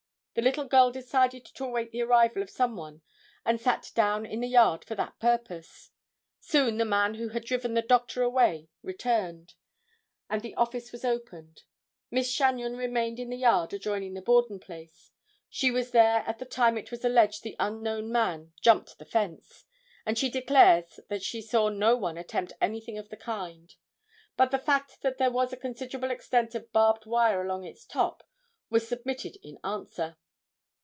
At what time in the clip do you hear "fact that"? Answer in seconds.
24.57-25.17